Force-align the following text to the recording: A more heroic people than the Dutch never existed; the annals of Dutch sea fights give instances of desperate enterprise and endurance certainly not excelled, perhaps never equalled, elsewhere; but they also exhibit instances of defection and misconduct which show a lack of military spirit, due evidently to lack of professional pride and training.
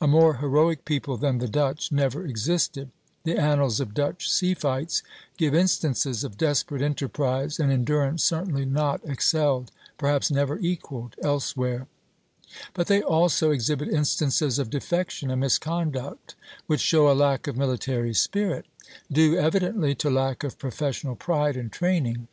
A 0.00 0.08
more 0.08 0.38
heroic 0.38 0.84
people 0.84 1.16
than 1.16 1.38
the 1.38 1.46
Dutch 1.46 1.92
never 1.92 2.24
existed; 2.26 2.90
the 3.22 3.38
annals 3.38 3.78
of 3.78 3.94
Dutch 3.94 4.28
sea 4.28 4.52
fights 4.52 5.04
give 5.36 5.54
instances 5.54 6.24
of 6.24 6.36
desperate 6.36 6.82
enterprise 6.82 7.60
and 7.60 7.70
endurance 7.70 8.24
certainly 8.24 8.64
not 8.64 9.00
excelled, 9.04 9.70
perhaps 9.96 10.32
never 10.32 10.58
equalled, 10.58 11.14
elsewhere; 11.22 11.86
but 12.74 12.88
they 12.88 13.02
also 13.02 13.52
exhibit 13.52 13.86
instances 13.88 14.58
of 14.58 14.68
defection 14.68 15.30
and 15.30 15.42
misconduct 15.42 16.34
which 16.66 16.80
show 16.80 17.08
a 17.08 17.14
lack 17.14 17.46
of 17.46 17.56
military 17.56 18.14
spirit, 18.14 18.66
due 19.12 19.36
evidently 19.38 19.94
to 19.94 20.10
lack 20.10 20.42
of 20.42 20.58
professional 20.58 21.14
pride 21.14 21.56
and 21.56 21.70
training. 21.70 22.26